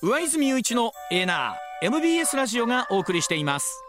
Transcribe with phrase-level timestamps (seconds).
[0.00, 3.82] 上泉雄一のエナー MBS ラジオがお送りしています。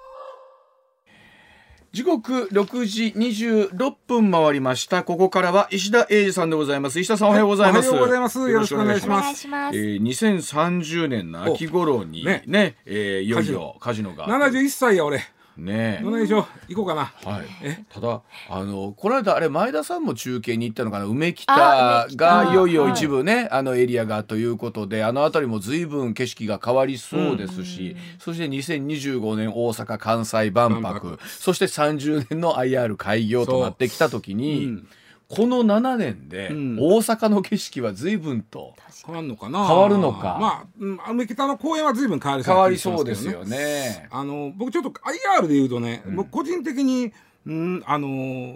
[1.92, 5.04] 時刻6時26分回りました。
[5.04, 7.00] ここからは石田英二さんでございます。
[7.00, 8.40] 石田さんおはようございます、おはようございます。
[8.40, 9.48] よろしくお願いします。
[9.48, 14.16] えー、2030年の秋頃にねね、えー、いよいよカジノ。
[14.16, 15.22] が71歳や俺
[15.58, 17.14] ねどないしょ行こうかな。
[17.24, 17.46] はい。
[17.90, 21.06] ただあのこの間あれ前田さんも中継に行ったのかな？
[21.06, 22.08] 梅北が
[22.52, 34.66] いよいよ一部ね、はい、あのエリアがということであの辺りも随分景色が変わりそうですし、うん、そして2025年大阪・関西万博そして30年の IR 開業となってきた時に。
[34.66, 34.88] うん
[35.30, 38.74] この7年で大阪の景色は随分と
[39.06, 39.68] 変わるのかな？
[39.68, 40.38] 変わるのか？
[40.42, 40.66] ま
[41.06, 44.08] あ梅北の公園は随分変わりそう、ね、変わりそうですよね。
[44.10, 47.14] あの僕ちょっと IR で言うとね、うん、僕個人的に
[47.46, 48.56] うんあの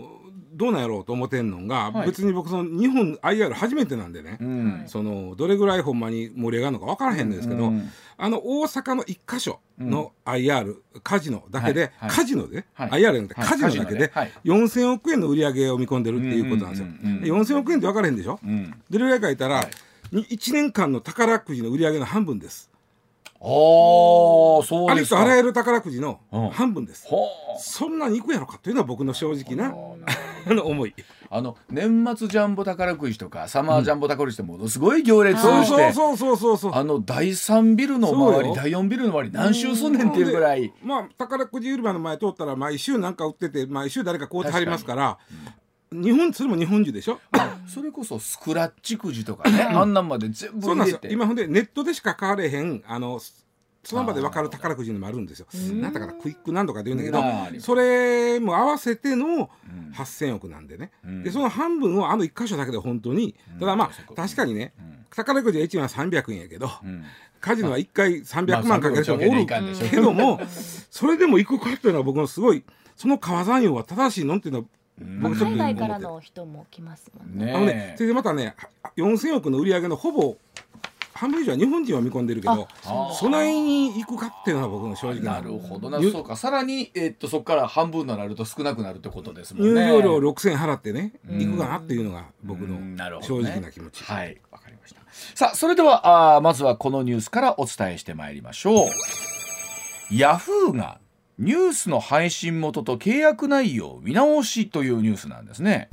[0.53, 16.87] どうなんやろうと思ってんのが、はい、別に僕その日本 IR 初めてなんでね、うん、そのどれぐらいほんまに盛り上がるのか分からへんんですけど、うん、あの大阪の1箇所の IR、カジノだけで、はい、カジノで、はい、IR じゃなくてカジノだけで、はい、4,000億円の売り上げを見込んでるっていうことなんですよ。
[16.87, 22.69] うんうんうん、4,000億円って分からへんでしょ、うん、どれぐらいか言ったら、はい、1年間の宝くじの売り上げの半分です。
[23.43, 26.21] あそうありとあらゆる宝くじの
[26.53, 27.15] 半分です、う。
[27.15, 29.75] ん、そんなにいくやろかというのは僕の正直な
[30.49, 30.93] 思い。
[31.29, 40.71] あの年末ジャンボ宝くじとかサマージャンボ宝くじってものすごい行列をして、そうそうそうそうあの第3ビルの周り第4ビルの周り何周すんねんっていうぐらい。
[40.83, 45.17] まあ宝くじ売り場の前通ったら毎週なんか売ってて毎週誰か買うてはりますから
[45.91, 47.19] 日本それも日本中でしょ？
[47.67, 51.11] それこそスクラッチくじとかね、あんなんまで全部そうなんですよ。
[51.11, 53.19] 今ほんでネットでしか買われへんあの
[53.83, 55.47] その場で分かる宝くじのもあるんですよ。
[55.73, 59.49] なんだからクイックなんとかって言うんだけどそれも合わせての
[59.93, 60.91] 8,000億なんでね、
[61.23, 63.35] でその半分をあの1箇所だけで本当に。
[63.59, 64.73] ただまあ確かにね、
[65.09, 66.69] 宝くじは1万300円やけど、
[67.41, 69.45] カジノは1回300万かける人もおる
[69.89, 70.39] けども
[70.89, 72.63] それでも行くかっていうのは僕のすごい
[72.95, 74.65] その川山用は正しいのっていうのは
[75.21, 77.51] 僕海外からの人も来ますもんね。
[77.51, 78.55] あのねそれでまたね
[78.95, 80.37] 4000億の売り上げのほぼ
[81.23, 82.67] 半分以上は日本人は見込んでるけど
[83.17, 86.01] そないに行くかっていうのは僕の正直なるほどな。
[86.01, 86.35] そうか。
[86.35, 89.85] さらに、えー、っとそこから半分になると少なくなるってことですもんね。
[89.85, 92.77] 入場料6000円払ってね行くかなっていうのが僕の
[93.21, 94.41] 正直な気持ち、ね、はい。
[94.51, 95.01] わかりました。
[95.33, 98.89] さあそれではあまずはこのニュースからお伝えしてまいりましょう。
[100.11, 100.99] ヤフーが
[101.39, 105.89] ニュースの配信元と契約内容見直しというニュースなんですね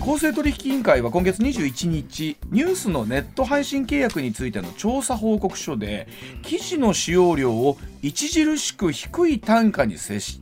[0.00, 6.08] 公正取引委員会は今月21日ニュースのネット配信契約についての調査報告書で
[6.42, 7.76] 記事の使用量を
[8.08, 10.38] 著しく低い単価に設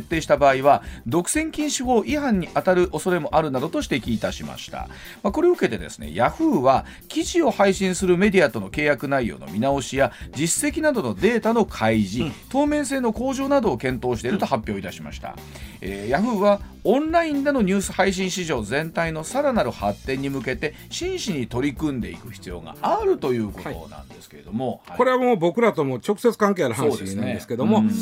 [0.00, 4.88] 定した場合は独占禁止法違反に当たる恐れもあるなどと指摘いたしました、
[5.22, 15.36] まあ、これを受けてですねヤフーは記事を配信するメディアとの契約内容の見直しや実績などのデータの開示、うん、透明性の向上などを検討していると発表いたしました、
[15.80, 27.92] えー、ヤフーはオンラインでのニュース配信市場全体のさらなる発展に向けて真摯に取り組んでいく必要があるということなんですけれども、はい、これはもう僕らとも直接関係ある話なんですけども、ね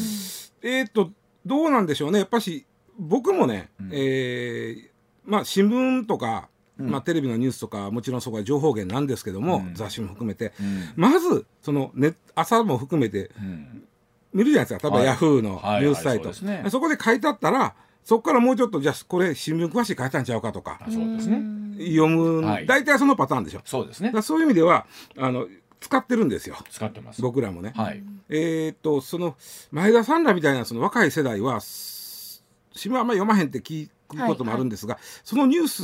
[0.62, 1.10] うん、えっ、と
[1.44, 2.20] どうなんでしょうね。
[2.20, 2.66] やっぱし
[2.98, 4.88] 僕もね、うん、えー、
[5.24, 13.30] まあ新聞とかまあ、テレビのニュースとかもちろんそこは情報源なんですけども、うん、雑誌も含めて、うん、まずその、ね、朝も含めて
[14.32, 14.88] 見るじゃないですか。
[14.88, 16.32] 例えばヤフーのニュースサイト、
[16.70, 17.74] そこで書いてあったら
[18.04, 21.42] そこからもうちょっとじゃあこれ新聞詳しい書いたんちゃうかとかそうですね
[21.78, 24.86] 読む、はい、大体そのパターンでしょそうですねそういう意味では
[25.18, 25.46] あの
[25.80, 26.56] 使ってるんですよ。
[26.70, 27.22] 使ってます。
[27.22, 29.36] 僕らもね、はい、えー、っとその
[29.70, 35.82] 前田さんらみたいなその若い世代は新聞あんまり読まへんって聞くこともあるんですが、はいはい、そのニュース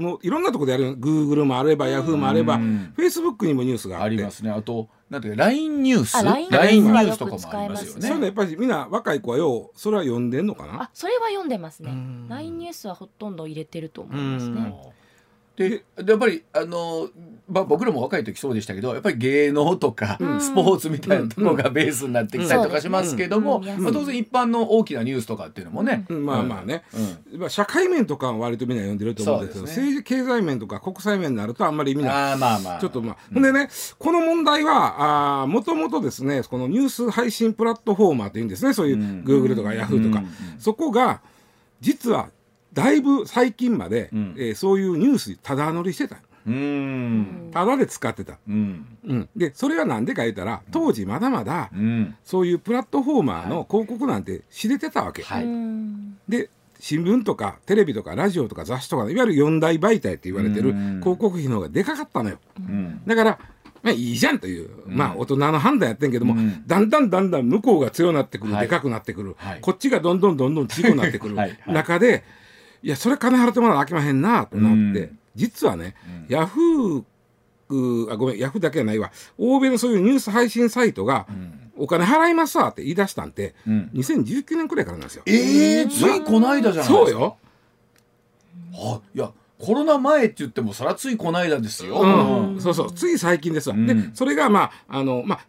[0.00, 0.96] もいろんなところでやる。
[0.96, 4.50] グーグルもあればヤフーもあればフェイスブックにもニュースがありますね。
[4.50, 6.48] あとなんていう LINE ニュース？LINE
[6.84, 8.00] ニュースとかもありますよね。
[8.00, 10.84] そういうのやっぱりみんな若い子はようそれは読んでんのかな？
[10.84, 11.92] あそれは読んでますね。
[12.28, 14.74] LINE ニュースはほとんど入れてると思いますね
[15.56, 17.08] でやっぱりあの、
[17.48, 26.84] まあ、僕らも若い時そうでしたけどやっぱり芸能とか、うん、スポーツみたいなところがベースになってきたりとかしますけども、まあ、当然一般の大きなニュースとかっていうのもね、まあまあね、
[27.32, 32.80] まあ、社会面とかは割とみんな読んでると思うんですけど、ね、政治経済面とか国際面になるとあんまりみんなあまあまあ。
[32.80, 38.74] ちょっとまあ、ほんでねこの問題はもともとですねこのニュース配信プラットフォーマーっていうんですね。
[38.74, 40.22] そういうグーグルとかヤフーとか、
[40.58, 41.22] そこが
[41.80, 42.30] 実は
[42.76, 47.50] だいぶ最近まで、うん、えー、そういうニュースただ乗りしてたうん。
[47.52, 48.86] ただで使ってた、うん。
[49.04, 55.46] うん、でそれは何でか言ったら当時まだまだ、うん、そういうプラットフォーマーの広告なんて知れてたわけ、はい、
[56.28, 62.38] で新聞とかテレビとかラジオとか雑誌とかいわゆる四大媒体って言われてる広告費の方がでかかったのよ、
[63.06, 63.38] だから
[63.86, 66.66] まあいいじゃんという、まあ大人の判断やってんけども、うん。
[66.66, 68.62] だんだんだんだん向こうが強くなってくる、はい。
[68.62, 69.60] でかくなってくる、はい。
[69.60, 71.36] こっちがどんどんどんどん小さくなってくる
[71.68, 72.24] 中で、
[72.86, 75.18] いや、それ金払ってもらわなあきまへんなとなって、うん。
[75.34, 75.96] 実はね、
[76.28, 79.10] ヤフー、あ、ごめん、ヤフーだけじゃないわ。
[79.38, 81.26] 欧米のそういうニュース配信サイトが、
[81.76, 83.90] お金払いますわって言い出したんて、うん。
[83.92, 85.24] 2019年くらいからなんですよ。
[85.26, 86.94] ええついこの間じゃないですか。
[86.94, 87.36] そうよ。
[88.72, 93.74] あいやコロナ前って言ってもそらついこの間ですよ、うん、そうそう、つい最近ですわ。
[93.74, 93.86] うん。
[93.86, 95.46] で、それが、まあ、あの、まあ、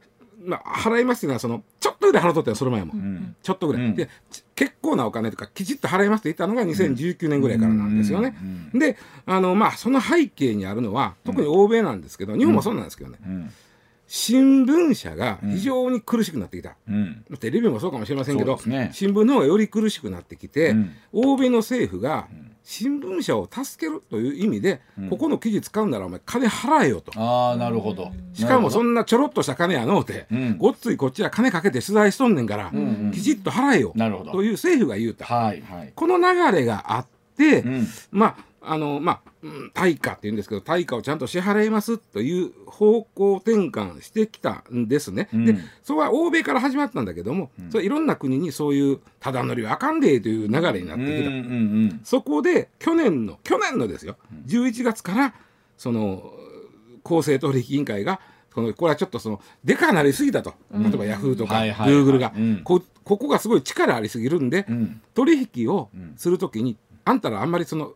[0.47, 2.93] まあ、払いますっていうのは、その、ちょっとぐらい払っとったよ、その前も。
[2.93, 3.35] ん。
[3.43, 3.83] ちょっとぐらい。
[3.83, 3.95] うん。
[3.95, 8.35] で、ち結構なお金とか、きちっと払いますって言ったのが2019年ぐらいからなんですよね。
[8.73, 13.51] うんで、あの、まあ、その背景にあるのは、特に欧米なんですけど、日本もそうなんですけどね、うん。
[14.07, 16.75] 新聞社が非常に苦しくなってきた。
[16.87, 17.23] うん。
[17.39, 18.89] テレビもそうかもしれませんけど、ね。
[18.93, 20.91] 新聞の方がより苦しくなってきて、うん。
[21.11, 22.27] 欧米の政府が
[22.69, 27.17] 新聞社を助けるという意味で、ここの記事使うならお前金払えよと。
[27.17, 28.11] ああなるほど。
[28.33, 30.57] しかもそなんなちょろっとした金やのうて、うん。
[30.57, 33.11] ごっついこっちは金かけて取材しとんねんから、んうん。
[33.13, 34.33] きちっと払えよなるほど。
[34.33, 35.23] という政府が言うた。
[35.23, 35.93] はいはい。
[35.95, 37.87] この流れがあって、うん。
[38.11, 38.37] まあ
[38.69, 45.29] あのまあうん対価って言うんですけど対価をちゃんと支払いますという方向転換してきたんですね。
[45.33, 45.45] うん。
[45.45, 51.29] でそれは欧米から始まったんだけども、それいろんな国にそういうただ乗りはあかんでという流れになってきた。
[51.29, 54.17] うんうんそこで去年の去年のですよ。
[54.47, 55.33] 11月から
[55.77, 56.33] その
[57.03, 58.19] 公正取引委員会が
[58.53, 62.61] このこれはちょっとそのでかなりすぎたと、例えばヤフーとかグーグルが、うん。
[62.63, 65.01] こここがすごい力ありすぎるんで、うん。
[65.13, 66.75] 取引をするときに、
[67.07, 67.93] あんたらあんまりその、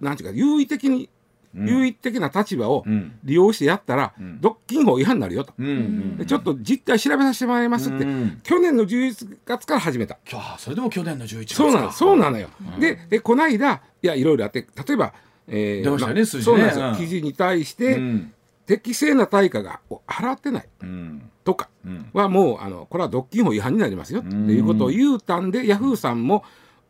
[0.00, 1.08] なんていうか優位的に、
[1.54, 3.18] 優位的な立場をうん。
[3.24, 4.40] 利用してやったら、ん。
[4.40, 10.18] 独禁法違反になるよと、うんうんでちょっと実態調べさせてもらいますって、うん去年の11月から始めた。
[10.58, 12.48] それでも去年の11月そうなの、そうのなのよ。
[12.78, 15.12] で、でこの間、いや、いろいろあって、例えば、
[15.48, 16.24] えーねね。
[16.24, 16.96] そうなんですよ、うん。
[16.96, 18.32] 記事に対して、うん。
[18.66, 21.22] 適正な対価がを払ってないうん。
[21.42, 22.10] とかうん。
[22.12, 26.44] はもう、あのこれは独禁法違反になりますよっていうことを言うたんで、ヤフーさんも、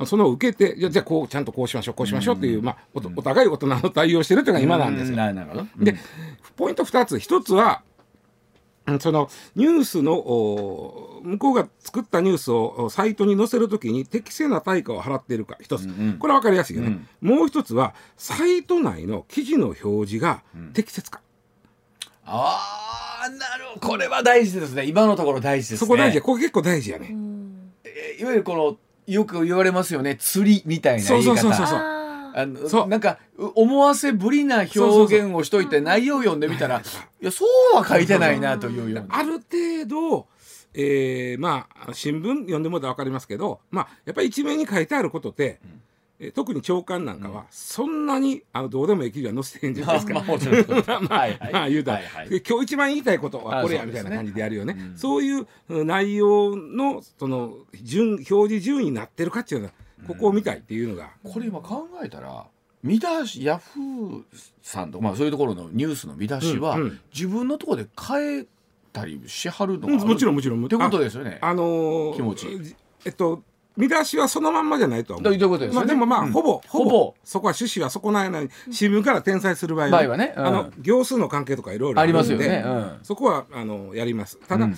[0.06, 5.16] その受けて、じゃあじゃあこう、ちゃんとこうしましょう、こうしましょうっていう、まあお、お互い大人の対応してるというのが今なんですよ。
[5.16, 5.66] ななるほど。
[5.78, 5.96] で、
[6.56, 7.82] ポイント2つ、1つは、
[8.86, 15.86] うんそのニュースのお向こうが作ったニュースをおサイトに載せるときに適正な対価を払っているか一つ、
[16.18, 20.42] これは分かりやすいよね、もう一つはサイト内の記事の表示が
[20.72, 21.20] 適切か、
[22.24, 23.88] ああなるほど。
[23.88, 24.86] これは大事ですね。
[24.86, 25.86] 今のところ大事ですね。
[25.86, 26.22] そこ大事や。
[26.22, 27.14] これ結構大事やね、
[27.84, 28.76] えいわゆるこの
[29.12, 30.16] よく言われますよね。
[30.16, 31.36] 釣りみたいな言い方。
[31.36, 31.78] そうそうそうそう。
[31.78, 32.00] あ
[32.34, 34.78] あのなんかう思わせぶりな表
[35.20, 39.06] 現をしといて内容読んでみたらいやそうは書いてないなというような。
[39.16, 40.26] ある程度
[40.72, 45.58] えーまあ新聞読んでもらったら分かりますけど、まあ、やっぱり一面に書いてあることって、
[46.20, 50.14] えー特に長官なんかはそんなにあのどうでもいい記事は載せてへんじゃないですか。
[50.20, 53.18] まあまあまあ言うたら、今日一番言いたい。
[53.20, 54.92] ことはこれやみたいな感じでやるよね。
[54.96, 55.40] そうい。
[55.40, 59.72] ううん内容のその順表示順位になってるかっていうのは
[60.06, 62.46] ここを見たいっていうのが、これ今考えたら
[62.82, 64.22] 見出しヤフー
[64.62, 66.78] さんとか、まあ、そういうところのニュースの見出しは、
[67.14, 68.46] 自分のところで変え
[68.92, 70.64] たりしはるのがあるうんもちろんもちろん。
[70.64, 71.38] ってことですよね。
[71.40, 72.74] ああのー気持ち。
[73.04, 73.42] えっと
[73.76, 75.24] 見出しはそのまんまじゃないとは思う。
[75.24, 75.86] どういうことですよね。
[75.86, 76.32] まあでもまあ、うん。
[76.32, 77.14] ほぼほぼ。
[77.24, 80.46] そこは趣旨はそこないなに新聞から転載する場合は,、場合はねうん。
[80.46, 82.62] あの行数の関係とかいろいろありますよね。
[82.64, 82.98] うん。
[83.02, 84.38] そこはあのやります。
[84.46, 84.76] ただ、うん。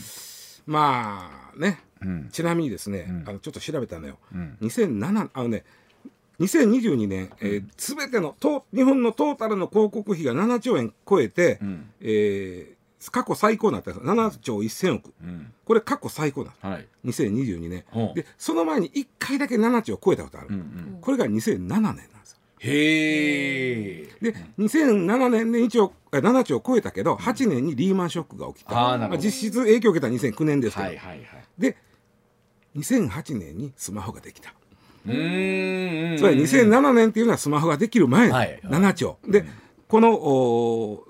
[0.66, 2.28] まあね、ん。
[2.30, 3.24] ちなみにですね、ん。
[3.26, 4.18] あのちょっと調べたのよ。
[4.34, 4.56] ん。
[4.60, 5.64] 2007あのね
[6.40, 11.90] 2022年、えー、全てのト日本のトータルの広告費が7兆円超えて、ん。
[12.00, 15.52] えー過去最高になったんです7兆1000億、うん。
[15.64, 16.66] これ過去最高なんです。
[16.66, 16.86] はい。
[17.06, 17.84] 2022年。
[18.14, 20.98] でその前に1回だけ7兆超えたことある、うんうん。
[21.00, 22.38] これが2007年なんですよ。
[22.58, 24.08] へえ。
[24.20, 31.26] で2007年で1兆あ7兆超えたけど8年にリーマンショックが起きた、まあ、実質影響を受けた2009年ですけど、はいはいはい。
[31.58, 31.76] で
[32.76, 34.54] 2008年にスマホができた。
[35.06, 36.16] うーん。
[36.18, 38.60] つまり2007年っていうのはスマホができる前、はい。
[38.62, 39.18] 7兆。
[39.26, 39.44] で
[39.88, 41.04] この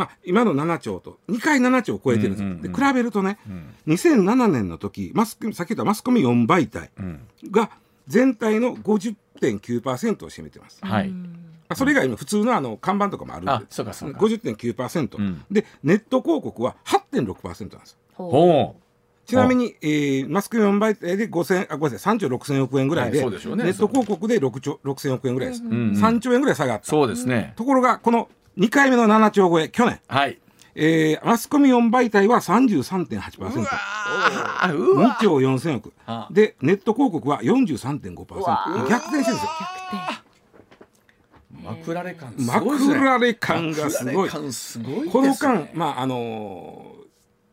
[0.00, 3.36] まあ、今の7兆と2回7兆を超えてるんですよ、うんうんうんで比べるとね、
[3.86, 7.20] 2007年の時マスコミさっき言ったマスコミ4媒体うん。
[7.50, 7.70] が
[8.08, 10.78] 全体の50.9%を占めてます。
[10.82, 11.12] はい。
[11.68, 13.52] あそれ以外にも普通のあの看板とかもあるんで。
[13.52, 14.18] あそうかそうか。
[14.18, 15.44] 50.9%、うん。
[15.50, 18.76] でネット広告は8.6%なんですほほ
[19.26, 23.64] ちなみに、えーマスコミ4媒体で5000あごめんなさい3兆6000億円ぐらいで,、はいでね。
[23.64, 26.80] ネット広告で6兆6000億円ぐらいです、んうん3兆円ぐらい下がっう。
[26.80, 26.86] た。
[26.86, 27.52] そうですね。
[27.56, 28.28] ところがこの
[28.60, 30.38] 2回目の7兆超え去年、はい。
[30.74, 35.92] えーマスコミ4媒体は33.8%あーうわ2兆4000億。
[36.06, 39.40] あでネット広告は43.5%逆転してるんですよ。
[41.64, 44.30] 枕れ感枕れ感がすごい。
[45.08, 46.94] この間まああの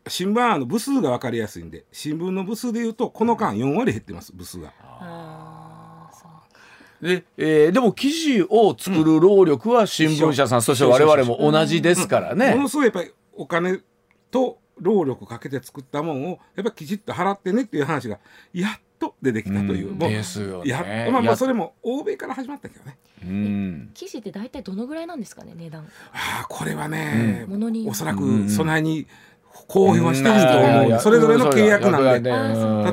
[0.04, 4.74] ー、新聞あの部数が分かりやすいんで新聞の部数でいうとこの間4割減ってます部数が。
[7.00, 12.54] で,、えー、でも記事を作る労力は新聞社さん、うん、そして我々も同じですからね。
[12.54, 13.80] ものすごいやっぱりお金
[14.30, 18.18] と労力かけて作ったもんをやっぱりきちっと払ってねっていう話が
[18.52, 20.70] やっと出てきたという、うん、もうですよね。
[20.70, 22.96] やまあまあそれも欧米から始まったけどね。
[23.22, 25.84] うん、記事って大体どのぐらいなんですかね値段。
[26.12, 29.06] ああこれはね、うん、おそらく備えに
[29.66, 32.30] 公表はしてると思う、それぞれの契約なんで、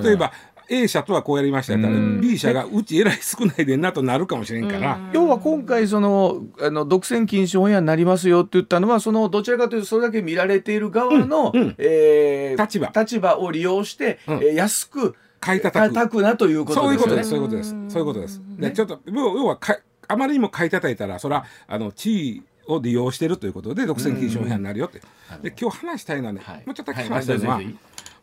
[0.08, 0.32] 例えば
[0.70, 12.92] A 社とはこうやりましたから、B 社がうちえらい少ないでんなとなるかもしれんから、要は今回そのあの独占禁止オンエアになりますよって言ったのはそのどちらかというとそれだけ見られている側の、うんうん、えー、立場。
[12.96, 16.22] 立場を利用して、うん、えー、安く買い叩く。
[16.22, 16.84] なということですね。
[16.84, 17.30] そういうことです。
[17.30, 17.76] そういうことです。
[17.90, 18.42] そういうことです。
[18.58, 25.02] でちょっと要はかあまりにも買い叩いたらそれはあの地位を利用しているということで独占禁止オンエアになるよって。
[25.42, 27.56] で今日話したいのはね、はい、もうちょっと話したいのは。
[27.56, 27.76] はい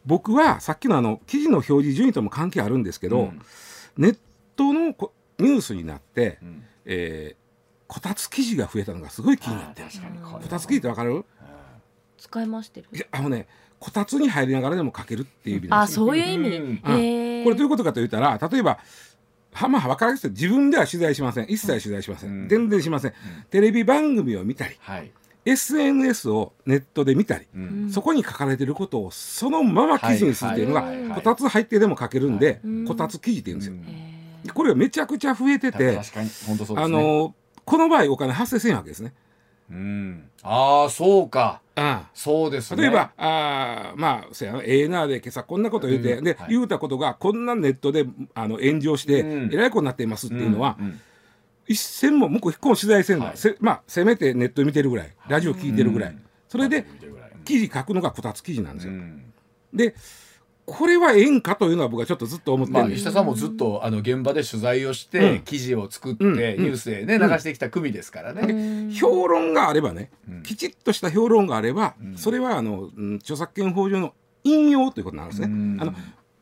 [0.05, 3.43] 僕はさっきのあの記事の表示順位とも関係あるんですけど、うん、
[3.97, 4.19] ネッ
[4.57, 7.37] トのニュースになって、うん、えー、
[7.87, 9.83] こたつ記事が増えたのがすごい気になって。
[10.23, 11.25] こたつ記事ってわかる？
[12.19, 12.89] 使いましてる。
[13.11, 13.47] あのね
[13.79, 18.79] こたつに入りながらでも書けるっていう意味あそういう意味、うん、これどういうことかと言ったら例えば
[19.53, 21.47] はまあ分かりやすい自分では取材しません。
[21.51, 23.15] 一切取材しません、うん、全然しません、
[23.51, 25.11] テレビ番組を見たり、はい
[25.45, 33.75] SNS をネットで見たり、うん、そこに書かれてることをそのまま記事にするっていうのが、こたつ入ってでも書けるんで、こたつ記事って言うんですよ。
[33.75, 36.01] うん、これがめちゃくちゃ増えてて、ね、
[36.77, 37.35] あの
[37.65, 39.13] この場合お金発生せんわけですね。
[39.71, 41.61] うん、ああそうか。
[41.75, 42.11] ああ。
[42.15, 42.83] そうですね。
[42.83, 50.77] 例えばあまあそやええなで今朝こんなこと言うて、で、はい、言うたことがこんなネットであの炎上して、えらいことになっていますっていうのは。
[50.79, 51.01] うん
[51.66, 56.16] 一銭も向こう取材せんの、はい、せまあせめてネット見てるぐらいラジオ聞いてるぐらい、
[56.49, 56.85] それで
[57.45, 58.92] 記事書くのがこたつ記事なんですよ。
[59.73, 59.95] で
[60.64, 62.78] これはええんかというのは僕はちょっとずっと思ってる。
[62.78, 68.95] まあ、石田さんもずっとあの現場で取材をして、うん、記事を作って、うん、ニュースでね、流してきた組ですからね。
[68.95, 70.12] 評論があればね、
[70.45, 74.14] きちっとした評論があれば、それはあの、著作権法上の
[74.45, 75.47] 引用ということなんですね。
[75.81, 75.95] あの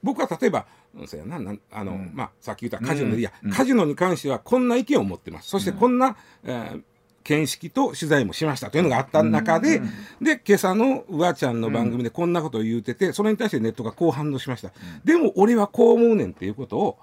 [0.02, 0.66] 僕は例えば
[1.06, 1.38] そうやな。
[1.38, 5.48] なあの、うん、まあ、さっき言ったカジノでいや、うん、カジノに関してはこんな意見を持ってます。
[5.48, 6.82] そしてこんな、えー、
[7.22, 9.80] 見識と取材もしましたというのがあった中で、
[10.20, 14.72] で今朝のうわちゃんの番組でこんなことを言うててそれに対してネットがこう反応しました、
[15.04, 16.98] でも俺はこう思うねんっていうことを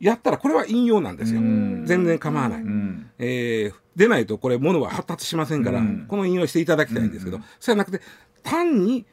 [0.00, 2.62] やったらこれは引用なんですよ、全然構わない、
[3.18, 8.00] えー、でないとこれものは発達しませんから、この引用していただきたいんですけど、そうじゃなくて
[8.42, 9.06] 単にえ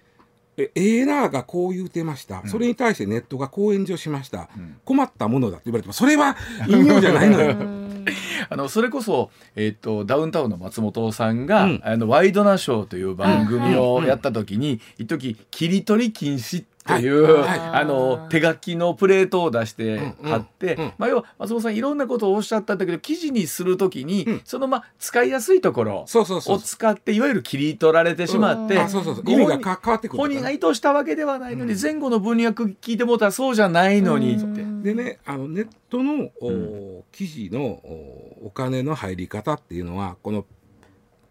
[0.64, 6.36] エーナーがこう言うてました、うん、それに対してネットがこう炎上しました、うん、困ったものだって言われてもそれは
[6.68, 7.56] 引用じゃないのよ。
[8.50, 17.60] あのそれこそ、えーと、ダウンタウンの松本さんが「うん、あのワイドナショー」という番組をやった時に、一時切り取り禁止っていう、はい。
[17.60, 34.64] あの手書きのプレートを出して貼って、まあ、要は松本さんいろんなことをおっしゃったんだけど記事にするときに、うん、そのまあ使いやすいところを使っていわゆる切り取られてしまって、意味が変わってくる本人が意図したわけではないのに、前後の文脈聞いてもたらそうじゃないのにって。
[34.80, 40.46] でねあのネットの、お記事のおお金の入り方っていうのはこの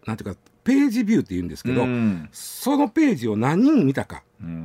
[0.05, 1.85] なんていうかページビューって言うんですけど、
[2.31, 4.23] そのページを何人見たか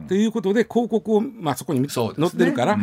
[0.09, 2.79] ということで広告を、まあ、そこに載ってるから、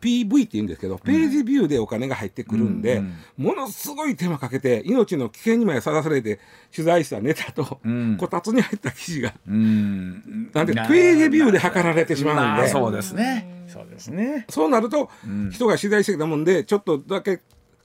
[0.00, 3.02] PV って言うんですけどページビューでお金が入ってくるんで、
[3.36, 6.40] ものすごい手間かけて命の危険にまでさらされて
[6.74, 7.80] 取材したネタと、
[8.18, 13.64] こたつに入った記事が、なんでページビューで測られてしまうんで、そうですね。
[13.68, 14.44] そうですね。
[14.50, 15.10] そうなると、
[15.50, 17.40] 人が取材してきたもんでちょっとだけ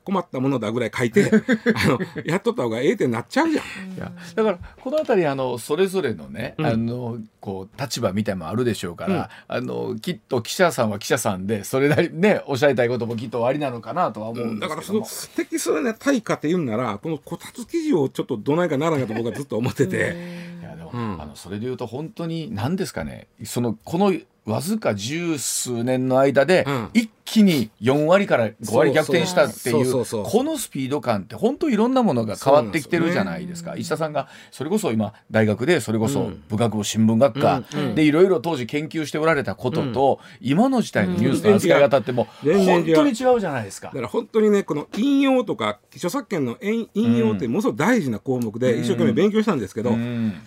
[0.07, 1.25] 困ったものだぐらい書いて
[1.75, 3.65] あのやっとった方がええってなっちゃうじゃん。
[3.93, 20.47] いやだからこの辺りあのそれぞれのね、うん、あのこう立場みたいもあるでしょうから、うん、あのきっと記者さんは記者さんでそれなりねおっしゃりたいこともきっとありなのかなとは思うんですけど、うん、だからその適正な対価って言うんならこのこたつ記事をちょっとどないかならんかと僕はずっと思ってて。
[20.61, 24.13] いやでも、あのそれで言うと本当に何ですかねそのこの
[24.47, 33.75] わずか十数年の間で一気に4割から5割逆転したっていうこのスピード感って本当いろんなものが変わってきてるじゃないですか。
[33.75, 37.63] 石田さんがそれこそ今大学でそれこそ部学部新聞学科。
[37.95, 43.89] でいろいろ当時研究しておられたことと今の時代のニュースの扱い方っても本当に違うじゃないですか。
[43.89, 49.91] だから本当にねこの引用とか著作権の引用ってものすごく大事な項目で一生懸命勉強したんですけど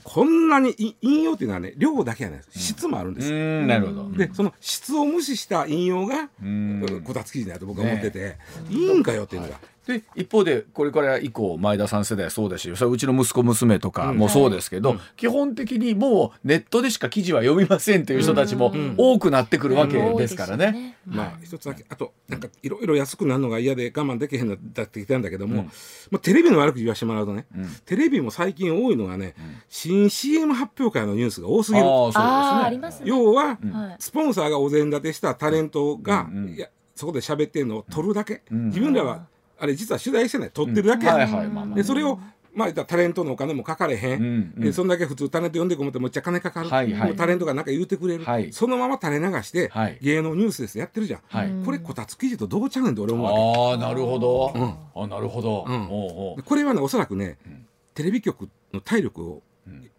[0.02, 3.30] こんなに引用っていうのはね量だけやない質もあるんです。
[3.66, 4.10] なるほど。
[4.12, 6.30] でその質を無視した引用が
[7.04, 8.36] こたつ記事だと僕は思ってて、
[8.68, 20.98] いいんかよっていうのがで一方でこれから以降前田さん世代はそうだしそれうちの息子娘とかもそうですけど、基本的にもうネットでしか記事は読みませんという人たちも多くなってくるわけですからね。
[21.06, 25.64] まあ一つだけあとなんかいろいろ安くなるのが嫌で我慢できへんなってきたんだけども、
[26.10, 27.46] まあ、テレビの悪く言わしてもらうとね、
[27.86, 29.34] テレビも最近多いのがね、
[29.68, 31.84] 新 CM 発表会のニュースが多すぎる。
[31.86, 33.06] あありますね。
[33.08, 33.58] 要は、
[33.98, 39.26] スポンサーがお膳立てしたタレントが、いやそこで喋ってるのを撮るだけ、自分らは
[39.60, 41.06] あれ実は取材してない撮ってるだけ、
[41.74, 42.18] でそれを
[42.52, 53.80] まあ、タレントのお金もかかれへん、うんうん、でそんだけ普通タレント呼んでこもってむっちゃ金かかる、はいはい、タレントが何か言うてくれる、はい、そのまま垂れ流して、はい、芸能ニュースですやってるじゃん、はい、これこたつ記事とどうちゃうねんって俺思うわけ。
[53.80, 56.42] ああなるほど、うん、あなるほど、うん、おうおう。
[56.42, 57.38] これはねおそらくね、
[57.94, 59.42] テレビ局の体力を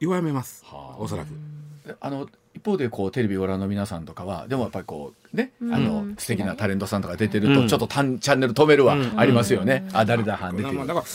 [0.01, 0.65] 弱めます、
[0.97, 1.29] おそらく。
[1.99, 11.05] あの一方でこうテレビご覧の皆さんとかはでもやっぱりこうね、うん、あの素敵なタレントさんとか出てると、ちょっとたんチャンネル止めるはありますよね、あ誰だはん出てる、だから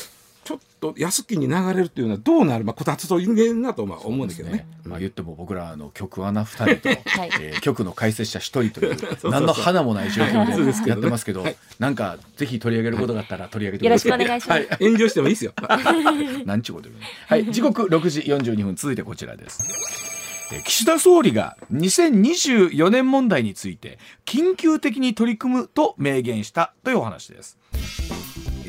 [0.47, 7.31] ちょっと安きに流れるっていうのはどうなるまあこたつと人間だとまあ思うんだけどね、ね、まあ言っても僕らの局アナ2人と、はい。
[7.41, 8.97] えー、局の解説者1人という
[9.29, 15.53] 何の花もない状況でやってますけど、はい、なんかぜひ取り上げることがあったら取り上げてください、よろしくお願いします、はい、炎上してもいいですよ。
[16.47, 17.51] なんちゅうこと言うねはい。
[17.51, 18.77] 時刻6時42分。
[18.77, 20.16] 続いてこちらです
[20.65, 27.59] 岸田総理が2024年問題について緊急的に取り組むと明言したというお話です。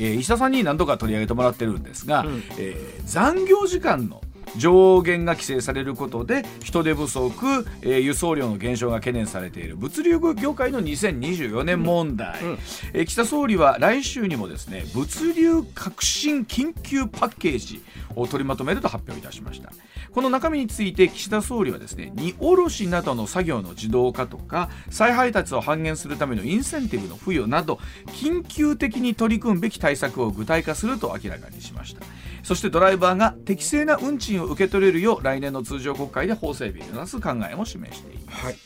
[0.00, 4.20] えー、石田さんに何度か取り上げてもらってるんですが、うん、えー、残業時間の
[4.56, 12.48] 上限が規制されることで人手不足、えー、輸送量の減少が懸念されている物流業界の2024年問題、うん。
[12.50, 12.58] うん、
[12.92, 17.82] えー、岸田総理は来週にもですね物流革新緊急パッケージ
[18.16, 19.72] を取りまとめると発表いたしました。
[20.12, 32.00] この中身について岸田総理はですね荷下ろしなどの作業の自動化とか再配達を半減するためのインセンティブの付与など緊急的に取り組むべき対策を具体化すると明らかにしました
[32.42, 38.56] そしてドライバーが適正な運賃を受け取れるよう来年の通常国会で法整備を目指す考えも示しています、はい。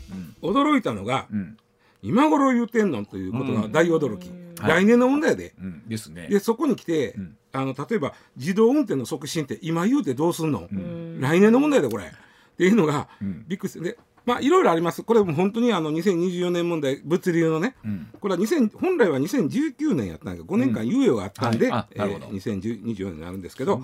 [0.42, 1.56] うん、驚いたのが、うん、
[2.02, 5.54] 今頃言うてんのということが大驚き、うん、来年の問題で、
[5.86, 6.28] ですね。
[6.28, 7.14] でそこに来て、
[7.52, 10.68] あの例えば自動運転の促進って今言うてどうすんの、
[11.20, 12.12] 来年の問題でこれ。
[12.52, 13.08] っていうのが、
[13.48, 15.02] びっくりしてでまあいろいろあります。
[15.02, 23.82] これも本当にあの2024年問題物流のね、うん、これは2000本来は2019年やったんだけど5年間猶予があったんで、うんはい、えー、2024年になるんですけど、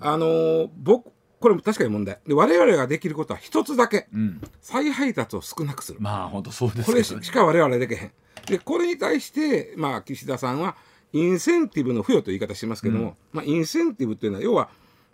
[0.00, 2.18] あのー、僕これも確かに問題。
[2.26, 5.98] で我々ができることは一つだけ、うん、再配達を少なくする。
[6.00, 8.12] まあ本当そうです、ね、これしか我々できへん。
[8.46, 10.76] でこれに対してまあ岸田さんは
[11.12, 14.68] インセンティブの付与という言い方してますけども、うん、まあ、インセンティブっていうのは要は、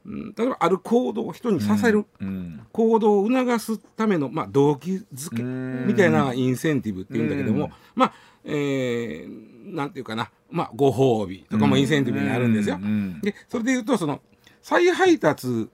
[0.06, 8.12] うん、例えばある行動を人にさせる、うん、行動を促すための、まあ、動機づけみたいなインセンティブっていうんだけども、まあ
[8.44, 12.78] えー、なんていうかな、まあ、ご褒美とかもインセンティブになるんですよ。
[13.22, 14.20] でそれでいうとその
[14.62, 15.68] 再配達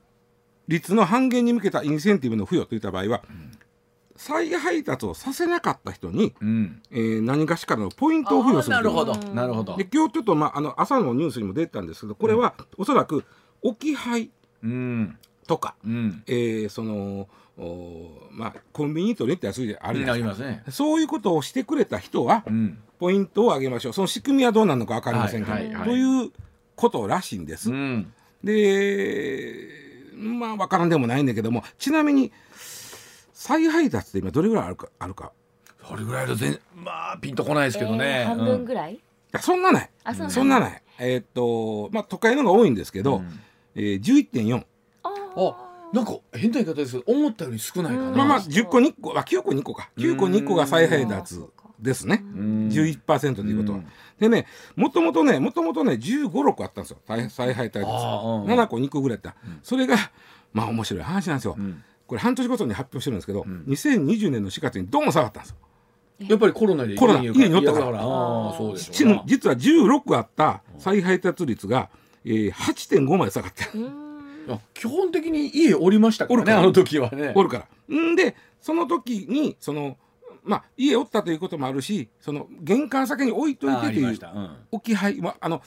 [0.69, 3.23] 率の半減に向けたインセンティブの付与といった場合は、
[4.17, 9.15] 再配達をさせなかった人に、うん、えー、何かしらのポイントを付与するなるほど。
[9.35, 9.77] なるほど。
[9.77, 13.25] で今日ちょっと、まあ、あの朝のニュースにも出てたんですけどこれは、おそらく
[13.63, 14.31] 置き配
[15.47, 17.29] とか、うん、えー、その
[18.33, 23.93] まあ、コンビニとレってやつであるじゃないですか、ね、そういうことをしてくれた人は、うん、ポイントをあげましょう。
[23.93, 26.33] その仕組みはどうなるのか分かりませんけど、はいはいはい、という
[26.75, 27.71] ことらしいんです。
[27.71, 29.69] うん、で
[30.15, 32.33] まあ分からんでもないんだけどもちなみに
[33.35, 35.33] 再配達って今どれぐらいあるかあるか？
[35.87, 38.99] それぐらいだ全まあピンとこないですけどね、えー、半分ぐらい、
[39.33, 39.91] うん、そんなない。
[40.31, 40.83] そんなない。
[40.99, 43.41] えー、っとまあ都会のが多いんですけど、うん、
[43.75, 44.65] えー、11.4
[45.05, 48.11] あなんか変な言い方ですけど思ったより少ないかな。
[48.13, 49.91] まあまあ10個2個あ9個2個か。
[49.99, 51.41] 9個2個が再配達。
[51.83, 53.81] ですね11%ということは。
[54.19, 56.99] でねもともとねもともとね1 5 6個あったんですよ。
[57.07, 57.85] 再配達。
[57.85, 59.97] 7個2個ぐらいあった、うん、それが
[60.53, 61.83] まあ面白い話なんですよ、うん。
[62.07, 65.57] これ半年ごとに発表してるんですけど、うん、2020年の4月にどんどん下がったんですよ。
[66.29, 68.01] やっぱりコロナでコロナ家におったから。
[68.01, 68.83] そうで
[69.27, 71.91] 実は16あった再配達率が、
[72.25, 73.65] えー、8.5まで下がって
[74.75, 77.33] 基本的に家おりましたからねあの時はね。
[77.35, 77.97] おるから。
[77.97, 79.97] んでその時にその
[80.45, 85.63] まあ家おったということもあるしその玄関先に置いといてという、うん、置き配、まあ、あの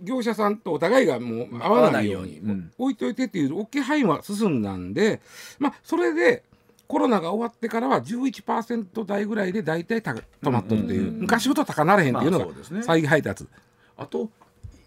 [0.00, 2.40] 業者さんとお互いがもう合わないように
[2.78, 5.20] 置いといてっていう置き配は進んだんで、
[5.58, 6.44] まあ、それで
[6.88, 12.46] コロナが終わってからは11%台ぐらいで大体止まっとるっていう,、昔ほど高なれへんっていうのが
[12.82, 13.46] 再配達。
[13.96, 14.30] あと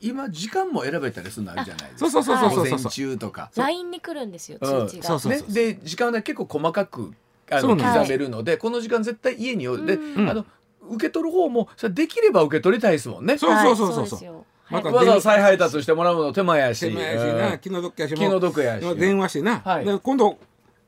[0.05, 2.11] 今時間も選べたりするのあるじゃないですか。
[2.11, 2.77] そうそうそうそうそう。
[2.77, 3.51] 午前中とか。
[3.55, 5.19] LINE に来るんですよ通知が。
[5.51, 7.13] で時間は結構細かく
[7.49, 10.45] あの刻めるので、この時間絶対家におで、あの
[10.89, 13.37] 受け取る方もそれできれば受け取りたいですもんね。
[13.37, 14.19] そうそうそうそう。
[14.19, 14.45] そう。
[14.69, 16.79] またわざわざ再配達してもらうの手間やし。
[16.79, 17.37] 手間やしうん。
[17.37, 18.15] な気の毒やし。
[18.15, 18.95] 気の毒やし。
[18.95, 19.85] 電話してな、はい。
[19.85, 20.37] で今度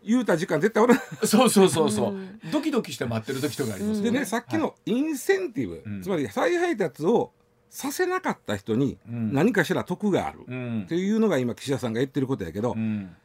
[0.03, 0.99] 言うた時間絶対おらん。
[1.25, 2.15] そうそうそうそう。
[2.51, 6.01] ドキドキして待ってる時とかありますでねさっきのインセンティブ、うん。
[6.01, 7.31] つまり再配達を
[7.69, 9.33] させなかった人にうん。
[9.33, 10.81] 何かしら得がある、うん。
[10.83, 13.15] っていうのが今岸田さんが言ってることやけど、うん。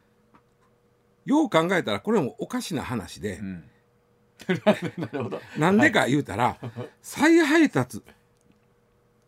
[1.25, 3.63] よう考えたらこれもおかしな話で、うん。
[4.97, 6.57] なるほどなんでか言うたら、
[7.01, 8.03] 再配達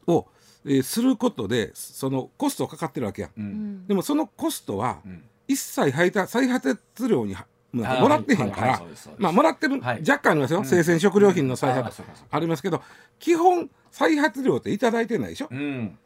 [0.07, 0.25] を、
[0.65, 3.31] えーすることでそのコストかかってるわけやん。
[3.31, 3.47] ううん。
[3.83, 5.23] んでもそのコストはうん。
[5.47, 7.35] 一切配達再配達料に
[7.71, 9.99] もらってへんかはいはいらまあもらってる、はい。
[9.99, 10.65] 若干ありますよ、うん。
[10.65, 12.01] 生鮮食料品の再配達
[12.31, 12.81] ありますけど
[13.19, 15.97] 基本再発料っていただいてないでしょ、うん。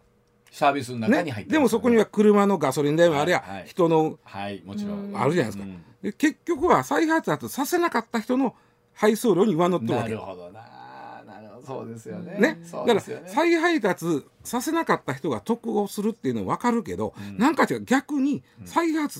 [0.52, 1.52] サービスの中に入っね、てますよね。
[1.54, 3.68] でもそこには車のガソリン代もあれや、はいはい。
[3.68, 5.12] 人のはいもちろん。
[5.18, 5.84] あるじゃないですか、うん。
[6.04, 8.56] で結局は再発達させなかった人の
[8.94, 10.12] 配送料に上乗ってるわなけ。
[10.12, 11.24] よるほどな。
[11.26, 11.66] なるほど。
[11.66, 12.38] そうですよね。
[12.40, 13.30] ね、そうだからですよね。
[13.30, 17.38] 再配達させなかった人が得をするっていうのは分かるけど、うん。
[17.40, 17.84] なんか違う。
[17.84, 19.20] 逆に再発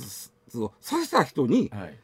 [0.56, 1.98] をさせた人にはい。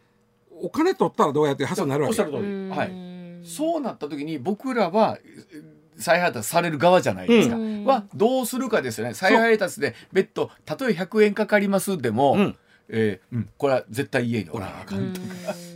[0.62, 2.12] お金取ったらどうやって発想になるわけ？
[2.12, 2.44] おっしゃる通り。
[2.44, 2.70] うん。
[2.70, 3.16] はい
[3.48, 5.62] そうなった時に僕らはえ
[5.98, 7.86] 再配達される側じゃないですか、うん。
[7.86, 9.14] はどうするかですよね。
[9.14, 12.58] 再配達で別途たとえ100円かかりますでも、うん。
[12.88, 15.10] えーうん、これは絶対家におらなあかうん。
[15.10, 15.22] ん と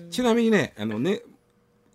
[0.10, 1.22] ちなみにねあのね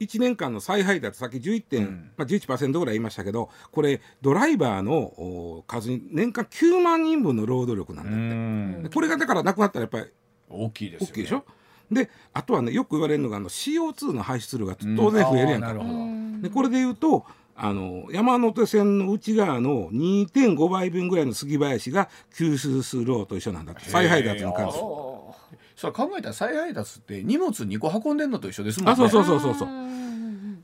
[0.01, 2.11] 1年間の再配達さっき11点、うん。
[2.17, 10.07] まあ、11%ぐらい言いましたけどこれドライバーのお数に年間9万人分の労働力なんだって、これがだからなくなったらやっぱり
[10.49, 11.45] 大きいですよ、ね、大きいでしょ？
[11.93, 16.43] であとはねよく言われるのがあの CO2 の排出量が当然増えるやんか、あーなるほど。
[16.43, 17.25] でこれで言うと
[17.57, 23.83] あの山手線の内側の2.5倍分ぐらいの杉林が吸収する量と一緒なんだって。
[23.89, 25.35] 再配達に関するお
[25.77, 28.93] それ考えたら再配達って荷物2個運んでんのと一緒ですもんね。
[28.93, 29.69] あそうそうーそうそうそう。
[29.69, 29.85] うん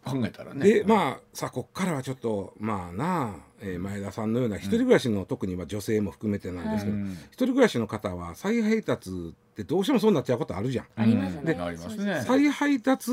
[0.02, 0.66] 考えたらね。
[0.66, 7.12] でまあさあこっからはちょっとまあなあ、えー前田さんのような一人暮らしの、特にまあ女性も含めてなんですけど、うん。
[7.30, 10.86] 一人暮らしの方は再配達ってどうしてもそうなっちゃうことあるじゃん。
[10.96, 11.52] ありますね。
[11.52, 12.22] うんありますね。
[12.26, 13.10] 再配達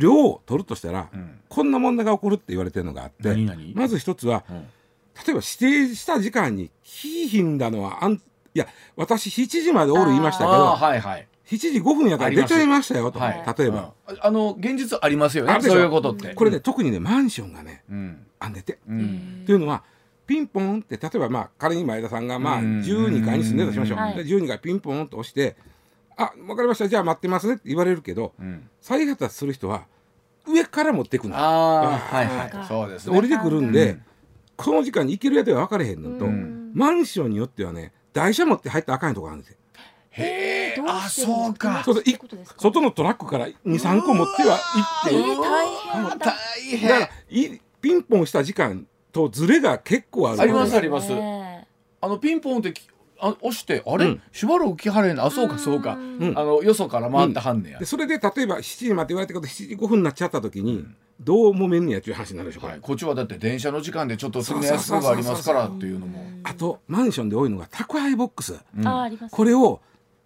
[0.00, 1.40] 量を取るとしたら、うん。
[1.48, 3.36] こんな問題が起こるって言われてるのがあって
[3.74, 4.56] まず一つはうん。
[4.56, 4.66] 例え
[5.26, 8.18] ば指定した時間にひいひんだのはあんい
[8.54, 11.26] や私7時までおる言いましたけあどあはいはい。
[11.46, 13.44] 7時5分やから出ちゃいましたよと、はい。
[13.58, 14.18] 例えば、うん。
[14.20, 16.34] あの現実ありますよねそういうことって。
[16.34, 18.26] これね特にねマンションがねうん。
[18.38, 18.78] あんでて。
[18.88, 19.42] うん。
[19.44, 19.84] というのは
[20.26, 22.80] ピンポンって例えばまあ仮に前田さんがまあうん。
[22.80, 25.56] 12階に住んでたとしましょう、はいで12階ピンポンと押して
[26.20, 26.86] 「あ分かりました。
[26.88, 28.68] じゃあ待ってますね」って言われるけどうん。
[28.80, 29.86] 再配達する人は
[30.46, 31.36] 上から持ってくの。
[31.36, 32.66] あああはいはい。
[32.68, 33.16] そうですね。
[33.16, 34.02] 降りてくるんで、うん。
[34.56, 36.72] この時間に行けるやつは分かれへんのと、うん。
[36.74, 39.56] マンションによってはね台車持って入ったらあかんとこあるんですよ。
[40.10, 41.82] へえあそうか。
[41.84, 42.02] そう
[42.58, 44.58] 外のトラックから23個持っては
[45.08, 45.36] え行って。
[45.36, 46.18] ー大変だ。
[46.18, 50.40] から変いピンポンした時間とズレが結構ある。
[50.40, 51.12] ありますあります。
[51.12, 52.88] あのピンポンってき
[53.20, 54.22] あ押してあれ、うん。
[54.32, 55.24] しばらく来はれんな。
[55.24, 56.34] あそうかそうか、うん。
[56.36, 60.86] あのよそから回ってはんねや、でそれで例えば7時まで言われたけど7時5分になっちゃった時に、
[61.20, 68.58] どう揉めんねやっていう話になるでしょこれ、はい、こっちはだって電車の時間でちょっと次のやつがありますからっていうのも、あとマンションで多いのが宅配ボックス。
[68.76, 68.86] うん。
[68.86, 69.32] ああります。
[69.34, 69.80] これを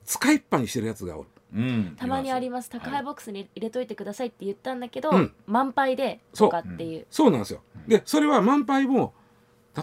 [0.04, 1.28] 使いっぱにしてるやつがおる。
[1.54, 1.96] うん。
[1.96, 2.70] たまにありまます。
[2.70, 5.32] 宅配ボックスに入れといてくださいって言ったんだけど、うん。
[5.46, 7.06] 満杯でとかっていう。
[7.10, 7.30] そう。
[7.30, 7.60] なんですよ。
[7.86, 9.14] でそれは満杯も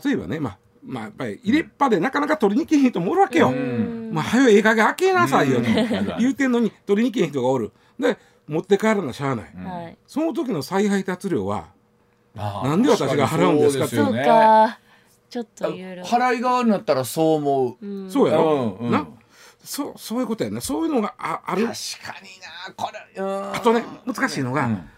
[0.03, 4.11] 例えばねまあまあやっぱり入れっぱでなかなか取りに来へん人もおるわけよ、うん。
[4.13, 5.75] まあ早い映画が開けなさいよとうん。
[6.19, 7.71] 言うてんのに取りに来へん人がおる。
[7.99, 8.17] で
[8.47, 9.63] 持って帰らなしゃあない、うん。
[9.63, 9.97] はい。
[10.07, 11.67] その時の再配達料は
[12.35, 14.79] なんで私が払うんですかそうそうよねか。
[15.29, 16.03] ちょっといろいろ。
[16.03, 18.11] 払い側になったらそう思う、うん。
[18.11, 19.07] そうやろ、うな？
[19.63, 20.59] そうそういうことやね。
[20.59, 21.67] そういうのがあある。
[21.67, 23.21] 確かになこれ。
[23.21, 23.53] うん。
[23.53, 24.89] あとね難しいのが、うん。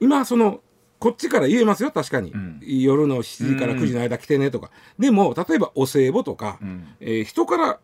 [0.00, 0.60] 今その
[1.02, 2.60] こっちから言えますよ確かに、うん。
[2.62, 6.86] 夜の7時から9時の間来てねとか、でも例えばお歳暮とか、うん。
[7.00, 7.80] えー人から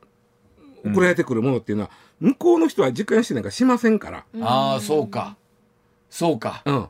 [0.85, 5.37] 送られてくるものっていうのは、向こうの人は時間指定なんかしませんから、ああそうか。
[6.09, 6.88] そうか、うん。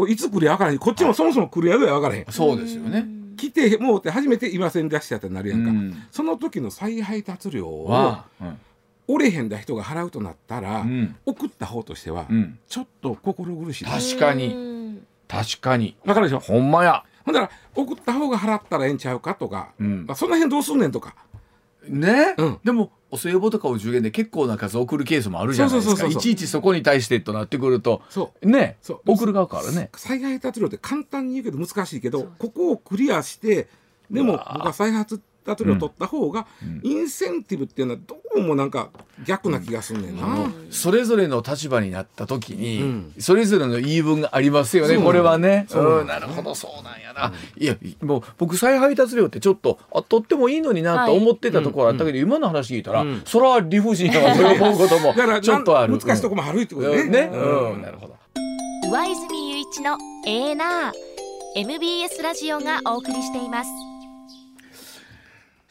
[0.00, 0.10] うん。
[0.10, 3.06] いつ来るや分からへんこっちもそもそも来るやぐらい分からへん、そうですよね、
[3.36, 6.02] 来てもうって初めて今線出してやってなるやんか、うん。
[6.10, 8.58] その時の再配達料をは、うん。
[9.06, 11.14] 折れへんだ人が払うとなったら、うん。
[11.26, 12.58] 送った方としては、うん。
[12.68, 13.84] ちょっと心苦しい。
[13.84, 14.48] 確かに。
[14.48, 14.79] うん
[15.30, 15.96] 確かに。
[16.04, 16.40] 分かるでしょ？
[16.40, 17.04] ほんまや。
[17.24, 20.06] ほんだら送った方が払ったらええんちゃうかとか、うん。
[20.06, 21.14] まあその辺どうすんねんとか。
[21.86, 22.58] ね、うん。
[22.64, 28.02] でもお歳暮とかお中元で結構な数送るケースもあるじゃないですそうそうそうそうかいちいちそこに対してとなってくると。
[28.10, 28.48] そう。
[28.48, 28.76] ね？
[28.82, 29.00] そう。
[29.06, 29.90] 送る側からね。
[29.94, 33.68] 再配達料って簡単に言うけど難しいけどここをクリアして
[34.10, 36.46] でも僕は再発った鳥を取った方が、
[36.82, 38.90] インセンティブっていうのはどうもなんか
[39.24, 45.66] 逆な気がすんねんな、それぞれの立場になった時に、それぞれの言い分がありますよねこれはね。
[45.72, 46.04] う。
[46.04, 46.06] ん。
[46.06, 55.98] なるほどそうなんやな、いやもう僕再配達料ってちょっとあ取ってもいいのになと思ってたところあったけど、今の話聞いたら、それは理不尽やわと思うことも だからちょっとある。
[55.98, 58.20] 難しいとこもあるってことね,、ね、うん、なるほど。
[58.90, 60.92] 上泉雄一のエーナー
[61.54, 63.70] MBS ラジオがお送りしています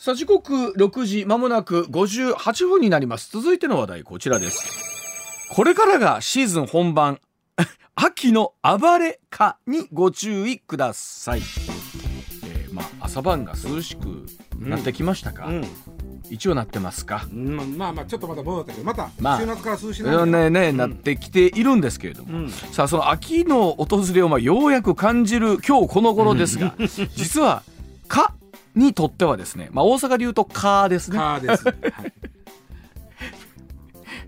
[0.01, 3.29] さあ時刻6時まもなく58分になります。
[3.33, 4.65] 続いての話題こちらです。
[5.51, 7.19] これからがシーズン本番
[7.95, 11.41] 秋の暴れ蚊にご注意ください、
[12.45, 14.25] えーまあ朝晩が涼しく
[14.57, 15.67] なってきましたか、うん。
[16.29, 17.27] 一応なってますか？
[17.29, 22.49] うんまあまあまあちょっとまだ戻ったけどまたまあ週末から涼しなんだよねね、なってきているんですけれども、うん。
[22.49, 26.73] さあその秋の訪れをまあようやく感じる今日この頃ですが
[27.17, 27.63] 実は
[28.07, 28.33] 蚊
[28.75, 31.17] にとってはですね、まあ、大阪で言うと蚊ですね。
[31.17, 31.75] カーです、はい。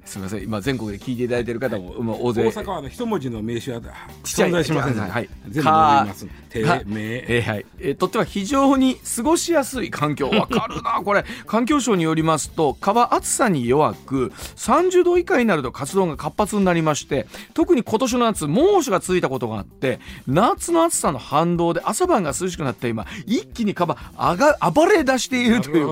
[0.06, 0.44] すみません。
[0.44, 2.44] 今全国で聞いていただいている方もまあ大勢。
[2.44, 3.80] 大阪はあの一文字の名詞は
[4.24, 5.30] 存在しませんので、はい。
[5.44, 7.44] 全部述べますてかめえ。
[7.46, 7.66] ーはい。
[7.80, 10.30] えーとっては非常に過ごしやすい環境。
[10.32, 11.24] わかるなこれ。
[11.46, 25.88] 環境省によりますと蚊は暑さに弱く30度以下になると活動が活発になりまして特に今年の夏猛暑が続いたことがあって夏の暑さの反動で朝晩が涼しくなった今一気に蚊はあが暴れ出しているなという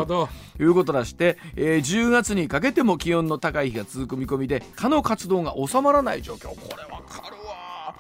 [0.60, 6.50] いうことらして、えー10月にかけても気温の高い日が続く見込みで蚊の活動が収まらない状況。
[6.50, 7.96] これわかるわ。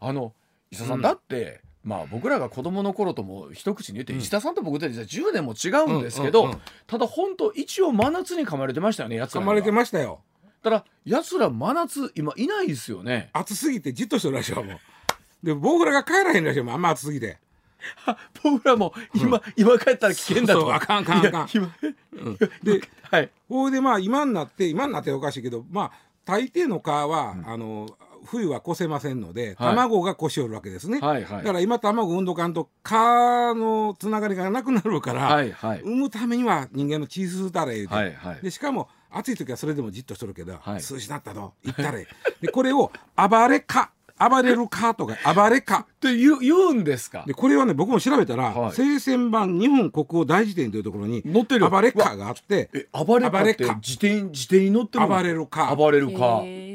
[0.00, 0.32] あの
[0.70, 1.02] 石田さん、うん。
[1.02, 4.18] だってまあ僕らが子供の頃とも一口に言って、うん。
[4.20, 6.54] 石田さんと僕って実は10年も違うんですけど、うんうん。
[6.54, 10.20] うんただ本当一応真夏に噛まれてましたよねやつら噛まれてましたよ。
[10.62, 13.30] ただやつら真夏今いないですよね。
[13.32, 14.78] 暑すぎてじっとしてるらしいわもう。
[15.42, 17.38] でボウフラが帰らへんらしいわもうあんま暑すぎて。
[18.44, 20.60] 僕らも今、今帰ったら危険だと。
[20.60, 21.48] そうあかんあかんあかん。
[22.12, 22.36] うん。
[22.62, 23.30] ではい。
[23.48, 25.92] ほいでまあ今になって今になっておかしいけどまあ
[26.24, 27.88] 大抵の蚊は、あの
[28.24, 29.70] 冬は越せませんのではい。
[29.70, 31.38] 卵が越しおるわけですね、はいはい。
[31.38, 35.80] だから今卵産んどかんと蚊のつながりがなくなるから、はいはい。
[35.80, 38.38] 産むためには人間の血吸うたれ言うて、はいはい。
[38.42, 40.74] でしかも暑い時はそれでもじっとしとるけど、はい。
[40.74, 42.06] 涼しなったと言ったれ。
[42.40, 43.90] でこれを暴れ蚊。
[44.18, 45.80] 暴れる蚊とか暴れ蚊。
[45.80, 47.24] って言う言うんですか？
[47.26, 48.72] でこれはね僕も調べたら、はい。
[48.72, 51.68] 聖戦版日本国語大辞典というところに載ってる。
[51.68, 55.16] 暴れ蚊があってえ暴れかって暴れか自転自転に乗ってるの？
[55.16, 55.74] 暴れる蚊。
[55.74, 56.71] 暴れるか、へー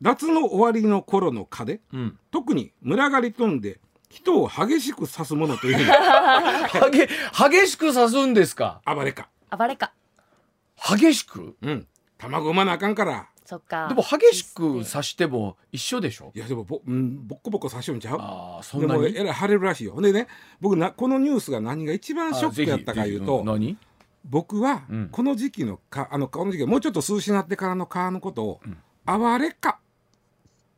[0.00, 7.08] 夏の終わりの頃の蚊でうん、特に群がり飛んで人を激しく刺すものというふうにはげ
[7.60, 8.80] 激しく刺すんですか？
[8.84, 9.28] 暴れ蚊。
[9.56, 9.92] 暴れか
[10.98, 11.56] 激しく？
[11.62, 11.86] うん。
[12.18, 13.28] 卵産まなあかんから。
[13.44, 13.88] そっか。
[13.88, 16.32] でも激しく刺しても一緒でしょ？
[16.34, 18.18] いやでもぼ,、うん、ボッコボコ刺しよんちゃう？
[18.18, 19.02] ああそでんなに？
[19.02, 20.00] もえらい腫れるらしいよ。
[20.00, 20.26] でね
[20.60, 23.76] 僕なこのニュースが何が一番ショックやったかいうとひ何？
[24.24, 25.08] 僕はうん。
[25.10, 28.60] この時期のかあのこの時期もうちょっと涼しになってからの川のことを
[29.06, 29.80] 「暴れか」暴れか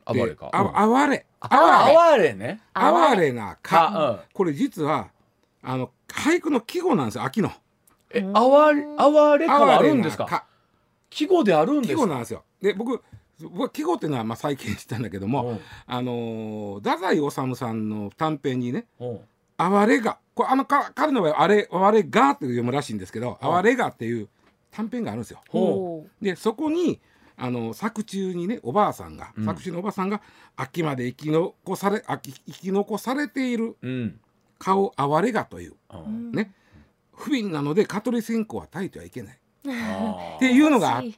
[0.05, 0.37] あ暴れ。
[0.51, 1.27] あ暴れ。
[1.51, 2.61] 哀れね。
[2.75, 5.09] 哀れなかこれ実は
[5.63, 7.51] あの俳句の季語なんですよ秋の。
[8.11, 10.25] え哀れ哀れかはあるんですか？
[10.25, 10.47] 哀れなか。
[11.11, 11.95] 季語であるんですか？
[11.95, 12.43] 季語なんですよ。
[12.61, 13.03] で僕
[13.41, 15.61] 僕は季語っていうのはまあ最近知ったんだけども、うん。
[15.87, 19.21] あのー太宰治さんの短編にねうん
[19.59, 23.57] 「哀れが」これあのか彼の場合は「あれ哀れが」って読むらしいんですけど「うん。
[23.57, 24.29] 哀れが」っていう
[24.71, 25.41] 短編があるんですよ。
[26.21, 27.01] でそこに
[27.45, 29.45] あの作中にねおばあさんが、うん。
[29.45, 30.23] 作中のおばあさんが
[30.55, 34.21] 秋まで生き残され秋生き残されているううん。
[34.61, 36.53] 顔哀れがといううんね。
[37.13, 39.39] 不憫なので蚊取り線香は焚いてはいけない。
[39.65, 41.13] っていうのがあって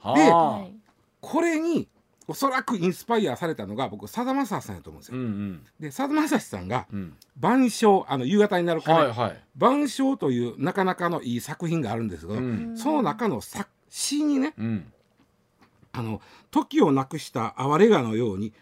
[1.20, 1.88] これに
[2.26, 5.18] おそらくインスパイアされたのが僕さだまさしさんやと思うんですよ。
[5.18, 5.66] うんうん。
[5.78, 9.44] でさだまさしさんがうん「晩鐘」あの夕方になるから、はいはい。
[9.56, 12.78] 晩鐘というなかなかのいい作品があるんですけど、うん。
[12.78, 14.92] その中の作詩にねうん
[15.94, 18.52] あの時をなくした哀れがのように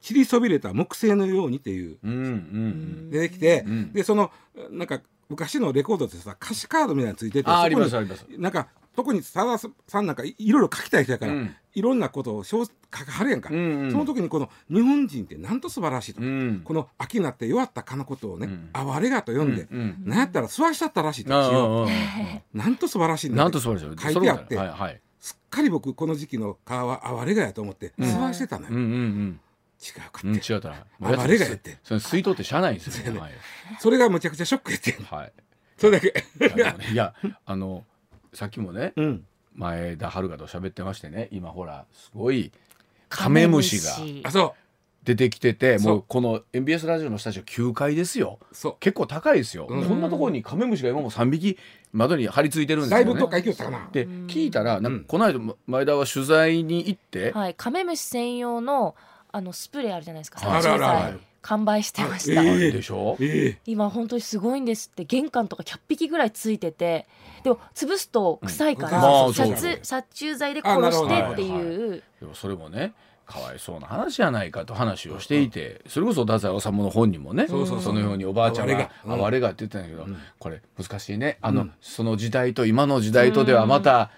[0.00, 3.92] 散りそびれた木星のようにっていううんうん出てきて、うん。
[3.92, 4.30] でその
[4.70, 8.24] なんか昔のレコードってさ歌詞カードみたいなのついててありますあります。
[8.38, 11.54] なんか特にさださんなんかいいろいろ書きたい人やから、うん。
[11.74, 13.92] いろんなことを書書かはるやんか、うんうん。
[13.92, 16.62] その時にこの日本人ってなんと素晴らしいと、うん。
[16.64, 20.10] この秋になって弱ったかのことをねうん「哀れが」と読んで、うんうん。
[20.10, 24.12] なんやったら吸わしちゃったらしいとあ血をーなんと素晴らしいんだなんと素晴らしい。
[24.14, 29.40] 書いてあってはいはいすっかり僕この時期の川は哀れがやと思って吸わしてたのよ、うんうんうん。
[29.80, 31.78] 違うかうんって、違ったら暴れがやって。
[31.82, 33.18] それ吸い取ってしゃあないんですよね。
[33.18, 33.32] はい。
[33.80, 35.32] それがむちゃくちゃショックやってはい。
[35.76, 36.24] それだけ。
[36.40, 37.84] いやでもねいやあの
[38.32, 39.24] さっきもねうん。
[39.54, 42.52] 前田遥と喋ってましてね今ほらすごい
[43.08, 43.78] カメムシ。
[44.22, 44.28] が。
[44.28, 44.54] あそ
[45.04, 48.38] 出てきててもうこの MBS ラジオのスタジオ9階ですよ。
[48.80, 49.88] 結構高いですよ、うん。
[49.88, 51.56] こんなところにカメムシが今も3匹
[51.92, 53.04] 窓に張り付いてるんですよね。
[53.04, 53.88] だいぶどっか行きよったかな。
[53.90, 55.00] で聞いたらなんうん。
[55.00, 58.94] かこの間前田は取材に行って、はい、カメムシ専用の
[59.32, 60.40] あのスプレーあるじゃないですか。
[60.40, 62.42] 殺虫剤完売してました。
[62.42, 63.16] ええでしょ？
[63.20, 65.04] ええ今本当にすごいんですって。
[65.04, 67.06] 玄関とか100匹ぐらいついてて。
[67.44, 69.02] でも潰すと臭いから、うん。
[69.02, 72.02] まあそう殺殺虫剤で殺してっていう。
[72.20, 72.92] でもそれもね
[73.28, 77.56] かわいそうな話じゃないかと話をしていて、それこそ太宰治の本にもねそ
[77.92, 79.48] のようにおばあちゃんが哀れが。
[79.48, 80.16] って言ってたんだけど、うん。
[80.38, 81.38] これ難しいね。
[81.40, 81.72] あの、うん。
[81.80, 84.10] その時代と今の時代とではまた、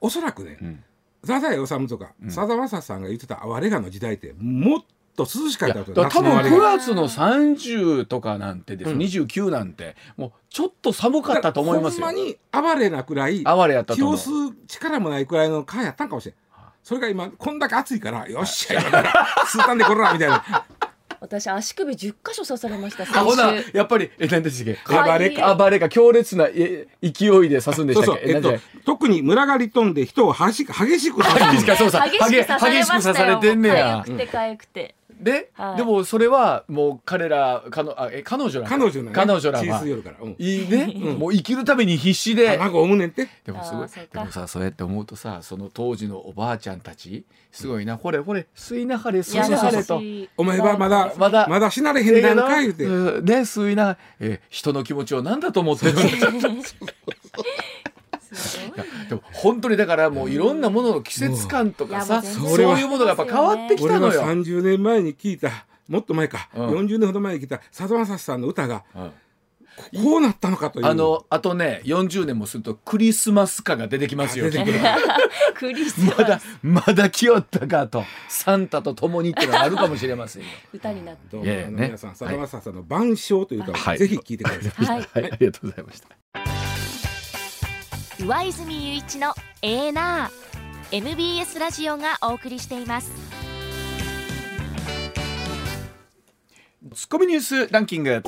[0.00, 0.84] おそらくねうん。
[1.22, 4.84] 太宰治とかさだまささんが言ってた哀れがの時代ってもっ
[5.16, 8.98] と涼しかいやったと多分9夏の終わりが月の30とかなんてです、うん。
[8.98, 12.06] 29なんてもうちょっと寒かったと思いますよ。
[12.06, 14.16] ほんまに哀れなくらい哀れやったと思う。
[14.16, 16.34] 気を吸う力もないくらいの蚊やったんかもしれん
[16.88, 19.12] それが今こんだけ暑いからよっしゃ今から
[19.44, 20.64] 吸うたんでこらみたいな。
[21.20, 23.76] 私足首10箇所刺されましたあ先ほな週。
[23.76, 24.94] やっぱりえ何でしたっけ？
[24.94, 25.18] はい。
[25.18, 28.32] 暴れか暴れか強烈なえ勢いで刺すんでしたっけ？
[28.32, 28.54] そうそう。
[28.54, 33.40] えっと特に群がり飛んで人をはし激しく刺激しす激しく刺され激しく刺されましたよ。
[33.40, 35.76] てんねやかゆくてかゆくてで、はい。
[35.78, 39.12] でもそれはもう彼らかのあえ彼女ら彼女のね。
[39.12, 40.16] 彼女らは血吸いよるから。
[40.20, 40.36] うん。
[40.38, 42.56] いいね、もう生きるために必死で。
[42.58, 43.28] 卵産むねんって。
[43.44, 43.88] でもすごい。
[44.12, 47.96] でもさそうやって思うとさその当時のおばあちゃんたちすごいな。
[47.96, 50.00] ほれほれ吸いなはれ吸いなはれと。
[50.36, 51.46] お前はまだまだ。
[51.48, 51.70] まだ。
[51.70, 52.84] 死なれへん段階言うて。
[52.84, 56.00] うんね吸いな、えー人の気持ちを何だと思ってるの？
[56.02, 56.28] い や
[59.08, 64.22] でも本当にだからもういろんなものの季節感とかさ、そもういうものがやっぱ変わってきた俺はのよ。
[64.22, 66.68] 30年前に聞いたもっと前か、うん。
[66.70, 69.12] 40年ほど前に聞いたさだまさしさんの歌がうん。
[70.02, 70.86] こうなったのかという。
[70.86, 74.46] あのあとね40年もするとクリスマス歌が出てきますよ。
[74.46, 74.78] あ出てくる
[75.54, 78.04] クリスマまだスまだ来よったかと。
[78.28, 80.48] サンタと共にっていうのがあるかもしれませんよ。
[80.72, 81.20] 歌になって。
[81.30, 83.98] どうもね皆さんさだまさしさんの「晩鐘」という歌をはい。
[83.98, 85.08] ぜひ聴いてください、はい。
[85.12, 86.67] はい、ありがとうございました。
[88.20, 93.12] 上泉雄一のエーナー MBS ラジオがお送りしています
[96.94, 98.22] ツッコミニュースランキング。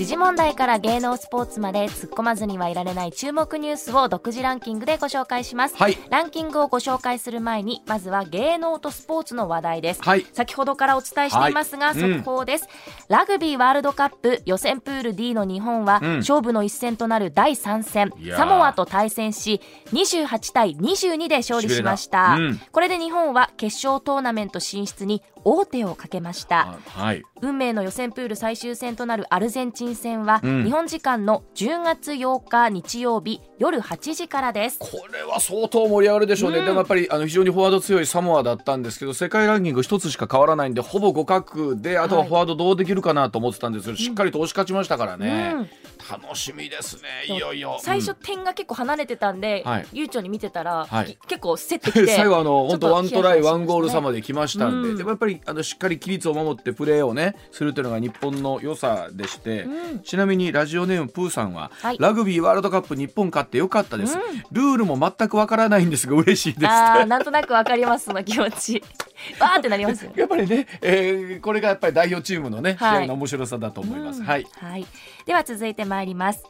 [0.00, 5.98] 時事問題から芸能スポーツまで突っ込まずにはいられない注目ニュースを独自ランキングでご紹介します、はい。
[6.08, 10.24] ランキングをご紹介する前にまずは芸能とスポーツの話題です、はい。
[10.32, 12.00] 先ほどからお伝えしていますが、はい。
[12.00, 12.18] うん。
[12.20, 12.68] 速報です、
[13.08, 16.16] ラグビーワールドカップ予選プール D の日本は、うん。
[16.20, 18.10] 勝負の一戦となる第3戦。
[18.38, 19.60] サモアと対戦し
[19.92, 22.60] 28対22で勝利しました、うん。
[22.72, 26.60] これで日本は決勝トーナメント進出に王手をかけました。
[26.60, 27.22] あはい。
[27.42, 30.64] 運命の予選プール最終戦となるアルゼンチン戦は、うん。
[30.64, 34.78] 日本時間の10月8日日曜日夜8時からです。
[34.78, 36.64] これは相当盛り上がるでしょうね、うん。
[36.64, 45.68] でもやっぱりあの非常にフォワード強いサモアだったんですけど世界ランキング一つしか変わらないんでほぼ互角であとはフォワードどうできるかなと思ってたんですけど、しっかりと押し勝ちましたからね、うん。
[46.22, 47.78] 楽しみですねいよいよ。
[47.80, 49.86] 最初うん点が結構離れてたんで、はい。
[49.92, 51.06] 悠長に見てたら、はい。
[51.06, 60.00] き結構競ってきて 最後あの本当ワントライワンゴール差ヒまで来ましたんで、うんでもやっぱりあのしっかり規律を守ってプレーをねするというのが日本の良さでして、うん。
[60.00, 61.96] ちなみにラジオネームプーさんは、はい。
[61.98, 64.20] ラグビーワールドカップ日本勝ってよかったです、うん。
[64.52, 66.06] ルールも全くわからないんです。
[66.06, 66.66] が嬉しいです。
[66.66, 68.82] あーなんとなくわかりますその気持ち。
[69.38, 73.02] わーってなりますよやっぱりね、えーこれがやっぱり代表チームのね、はい。
[73.02, 74.20] 試合の面白さだと思います。
[74.20, 74.26] うん。
[74.26, 74.46] はい。
[74.58, 74.86] はい、
[75.26, 76.44] では続いてまいります。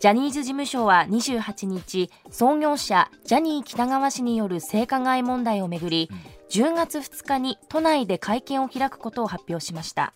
[0.00, 6.10] ジャニーズ事務所は28日創業者ジャニー喜多川氏による性加害問題をめぐり、
[6.54, 10.14] 10月2日に都内で会見を開くことを発表しました。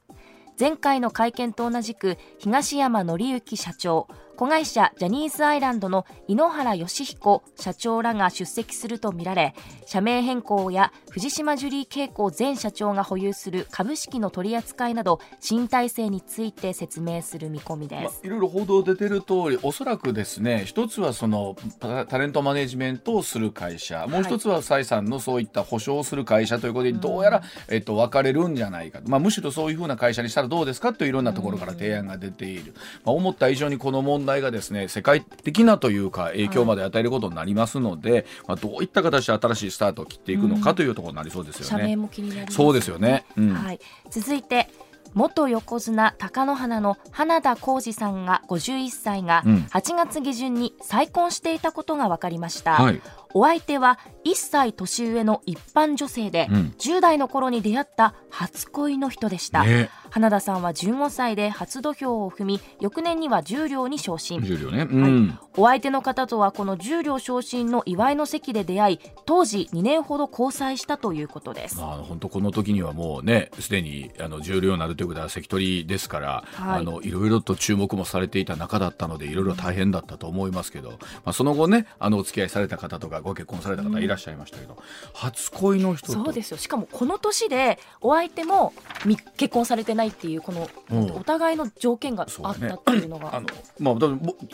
[0.57, 4.07] 前回の会見と同じく東山紀之社長
[4.39, 9.53] 子会社ジャニーズアイランドの井ノ原快彦社長らが出席するとみられ
[9.85, 29.11] 社名変更や藤島ジュリー景子前社長が保有する株式の取り扱いなど新体制について説明する見込みでまあす、いろいろ報道出てる通り、おそらくですね、一つはそのタタレントマネジメントをする会社、もう一つは蔡さんのそういった保証をする会社ということで、どうやら、えっと、分かれるんじゃないかと。
[29.11, 32.75] まあ、むしろそういうふうな会社にしたらどうですかといういろんなところから提案が出ている。
[33.05, 41.69] まあ、思った以上にこの問題がですね、世界的なというか、影響まで与えることになりますので、まあ、どういった形で新しいスタートを切っていくのかというところになりそうですよね。
[41.69, 43.25] 社名も気になりますそうですよね。
[43.37, 43.55] うん。
[43.55, 44.69] はい、続いて
[45.15, 53.01] 元横綱貴乃花の花田浩二さんが51歳がうん8月下旬に再婚していたことが分かりました、はい
[53.35, 56.75] お相手は1歳年上の一般女性で、うん。
[56.79, 59.91] 10代の頃に出会った初恋の人でした、ね。
[60.11, 64.41] 花田さんは15歳で初土俵を踏み翌年には十両に昇進。
[64.71, 64.87] ね。
[64.91, 71.77] うん、お相手の方とはこの十両昇進の祝いの席で出会い当時2年ほど交際したということです。
[71.77, 84.77] まあ、本当この時にはもうねすでにあの重量になるということは関取ですから、はいい、あのいろいろと注目もされていた中だったのでいろいろ大変だったと思いますけど、まあ、その後ねあのお付き合いされた方とかご結婚された方いらっしゃいましたけど、
[85.15, 86.13] 初恋の人と。
[86.13, 86.57] そうですよ。
[86.59, 88.73] しかもこの年でお相手も
[89.05, 91.13] み結婚されてないっていうこのうん。
[91.13, 93.35] お互いの条件があったっていうのが。
[93.35, 93.47] あの
[93.79, 93.95] まあ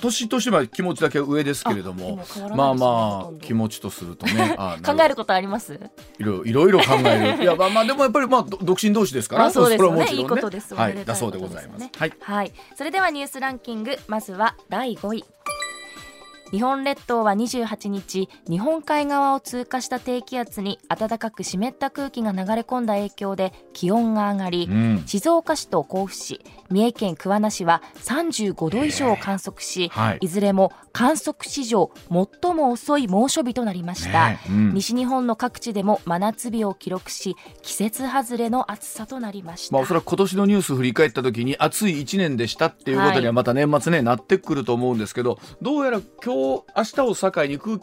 [0.01, 4.55] 年としては気持ちだけ上ですけれどもあでも変わらまあまあ気持ちとするとね。
[4.59, 5.79] あ考えることあります？
[6.19, 7.43] いろいろいろ考える。
[7.45, 9.97] いやまあまあでもやっぱりまあど独身同士ですからあそうですよね。
[9.97, 11.05] れはもちろんいいことですはい。
[11.05, 11.89] だそうでございます。
[11.97, 12.12] はい。
[12.21, 13.99] はい、それではニュースランキング。
[14.09, 15.25] まずは第5位
[16.51, 25.03] 日本列島は28日日本海側を通過した低気圧に暖かく湿った空気が流れ込んだ影響で気温が上がり、うん。
[25.07, 26.40] 静岡市と甲府市
[26.70, 30.18] 三重県桑名市は35度以上を観測し、はい。
[30.20, 34.74] いずれも観測史上最も遅い猛暑日となりました、ねうん。
[34.74, 43.32] 西日本の各地でも真夏日を記録し季節外れの暑さとなりました、まあ、おそらく今年のニュース振り返った時に暑い1年でしたっていうことにははい。
[43.32, 47.78] また年末ね、なってくると思うんですけどどうやら今日明日を境に空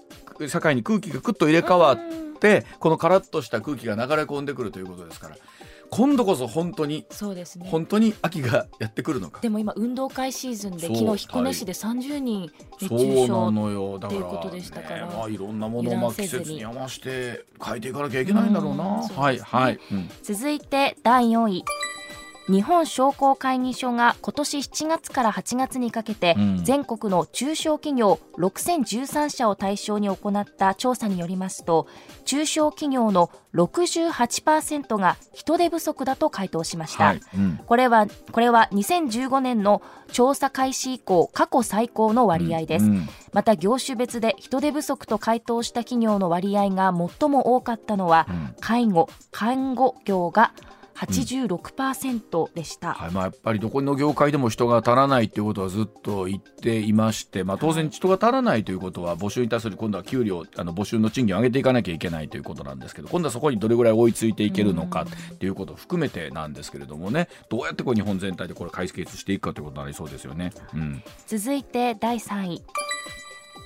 [0.62, 1.98] 境に空気がくっと入れ替わっ
[2.40, 5.38] てこのカラッとした空気が流れ込んでくるということですから
[5.92, 7.68] 今度こそ本当にそうですね。
[7.70, 9.42] 本当に秋がやってくるのか。
[9.42, 12.50] でも今運動会シーズンで昨日彦根市で30人
[12.80, 14.00] 熱そう中な症のよ。
[14.00, 18.84] だから、っていうことでしたからねまあ、いろんなものをまあ季節に合わせて変えていかなきゃいけないんだろうな。
[18.86, 20.10] はいはい、うん。
[20.24, 21.66] 続いて第4位
[22.48, 26.64] 日本商工会議所が今年7月から8月にかけてうん。
[26.64, 31.88] 全国の中小企業6013社を対象に行った調査によりますと
[32.26, 37.22] 中小企業の68%が人手不足だと回答しました、はい。
[37.36, 37.60] うん。
[37.66, 39.82] これはこれは2015年の
[40.12, 43.08] 調査開始以降過去最高の割合です、うん。
[43.34, 48.56] また業種別で人手不足と回答した企業の割合が最も多かったのは、うん。
[48.60, 50.54] 介護看護業が
[51.08, 65.06] 86%でした、はいまあ、やっぱりどこの業界でも人が足らないということはずっと言っていまして、まあ、当然人が足らないということは募集に対する今度は給料あの募集の賃金を上げていかなきゃいけないということなんですけど今度はそこにどれぐらい追いついていけるのか
[65.40, 70.52] ということを含めてなんですけれどもねどうやってこう日本全体でこれ解決していくかということになりそうですよね。
[70.74, 71.04] うん。
[71.28, 72.64] 続いて第3位。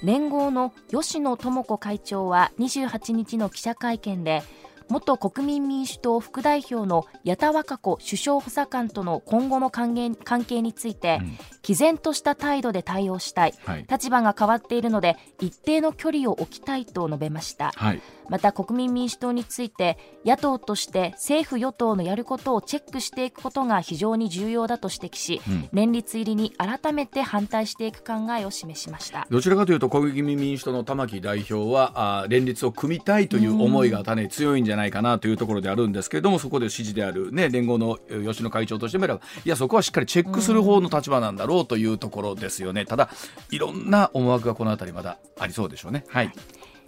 [0.04, 4.44] 連合の吉野智子会長は28日の記者会見で
[4.90, 11.38] 元国民民主党副代表の矢田稚子首相補佐官との今後の関係関係について、うん。
[11.64, 13.54] 毅然とした態度で対応したい。
[13.66, 13.86] はい。
[13.90, 17.72] 立場が変わっているので一定の距離を置きたいと述べました。
[17.76, 25.70] はいまた国民民主党について野党として政府与党のやることをチェックしていくことが非常に重要だと指摘し、うん。
[25.74, 29.28] 連立入りに改めて反対していく考えを示しました。
[29.30, 42.86] どちらかというと国民民主党の玉木代表はあー連立を組みたいという思いが種強いんじゃないかなというところであるんですけれどもそこで支持である、ね、連合のえー吉野会長としてみればいやそこはしっかりチェックする方の立場なんだろうというところですよね。
[42.86, 43.10] ただ
[43.52, 46.04] いろんな思惑がこの辺りまだありそうでしょうね。
[46.08, 46.32] はい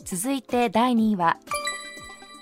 [0.09, 1.35] 続いて第2位は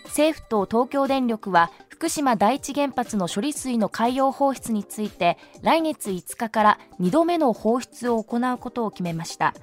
[0.03, 9.55] 政府と東京電力は福島第一原発の処理水の海洋放出について来月5日から2度目の放出を行うことを決めました。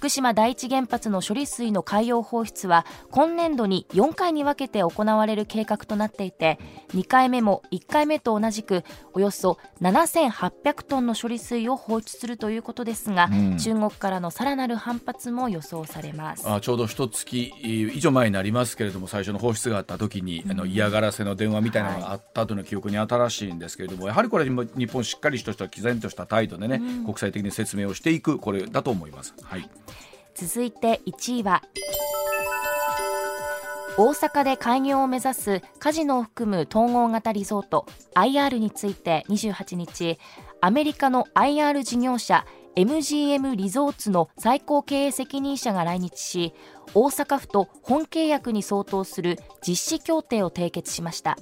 [0.00, 6.58] 福島第一原発の処理水の海洋放出は今年度に4回に分けて行われる計画となっていて
[6.94, 8.82] 2回目も1回目と同じく
[9.12, 13.58] およそ7800トンの処理水を放出するということですが、うん。
[13.58, 16.48] 中国からのさらなる反発も予想されます。
[16.48, 29.34] あちょうど一月以上前になりますけれども最初の放出があった時に、あの嫌がらせの電話みたいなのがあったというの記憶に新しいんですけれども、やはりこれは日本しっかりとした毅然とした態度でね、国際的に説明をしていくこれだと思います。
[29.42, 29.68] はい
[30.40, 31.62] 続いて1位は
[33.98, 37.84] 大阪で開業を目指すカジノを含む統合型リゾート
[38.14, 40.18] IR について28日
[40.62, 46.54] アメリカの IR 事業者 MGM リゾーツの最高経営責任者が来日し
[46.94, 51.36] 大阪府と本契約に相当する実施協定を締結しました。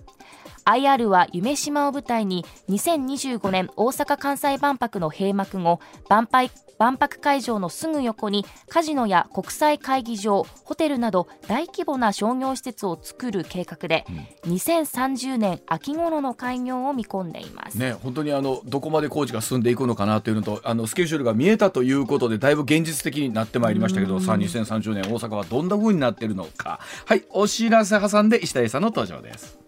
[0.68, 6.26] IR は夢島を舞台に2025年大阪・関西万博の閉幕後万
[6.96, 14.04] 博会場のすぐ横にカジノや国際会議場ホテルなど大規模な商業施設を作る計画で、
[14.44, 26.80] うん、2030年秋頃の開業を見込んでいます、ね、本当にあのどこまで工事が進んでいくのかなというのとあのスケジュールが見えたということでだいぶ現実的になってまいりましたけどさあ2030年大阪はどんな風になっているのか。
[27.06, 29.67] はいお知らせ挟んで石田さんの登場です。